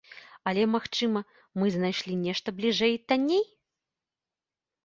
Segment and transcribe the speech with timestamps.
[0.51, 1.21] Але, магчыма,
[1.63, 3.45] мы знайшлі нешта бліжэй і танней?